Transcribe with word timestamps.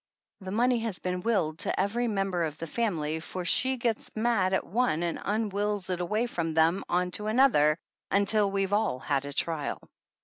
The 0.39 0.49
money 0.49 0.79
has 0.79 0.97
been 0.97 1.21
willed 1.21 1.59
to 1.59 1.79
every 1.79 2.07
member 2.07 2.43
of 2.45 2.57
the 2.57 2.65
family, 2.65 3.19
for 3.19 3.45
she 3.45 3.77
gets 3.77 4.09
mad 4.15 4.51
at 4.51 4.65
one 4.65 5.03
and 5.03 5.19
unwills 5.23 5.91
it 5.91 5.99
away 6.01 6.25
from 6.25 6.55
them 6.55 6.83
onto 6.89 7.27
another, 7.27 7.77
until 8.09 8.49
we've 8.49 8.73
all 8.73 8.97
had 8.97 9.25
a 9.25 9.31
trial. 9.33 9.79